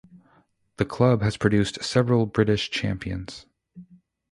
The 0.77 0.85
club 0.85 1.21
has 1.21 1.37
produced 1.37 1.83
several 1.83 2.25
British 2.25 2.71
champions. 2.71 3.45